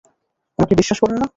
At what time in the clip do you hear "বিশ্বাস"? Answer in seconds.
0.75-0.97